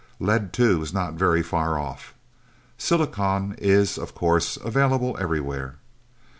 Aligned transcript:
Lead, 0.19 0.51
too, 0.51 0.81
is 0.81 0.95
not 0.95 1.13
very 1.13 1.43
far 1.43 1.77
off. 1.77 2.15
Silicon 2.75 3.53
is, 3.59 3.99
of 3.99 4.15
course, 4.15 4.57
available 4.57 5.15
everywhere. 5.19 5.75